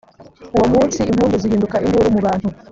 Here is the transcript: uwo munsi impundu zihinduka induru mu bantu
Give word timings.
uwo 0.55 0.65
munsi 0.73 0.99
impundu 1.11 1.35
zihinduka 1.41 1.75
induru 1.85 2.07
mu 2.15 2.19
bantu 2.25 2.47